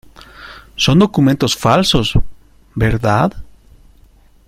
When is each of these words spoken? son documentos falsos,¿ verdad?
son 0.77 0.97
documentos 0.97 1.55
falsos,¿ 1.55 2.13
verdad? 2.75 3.31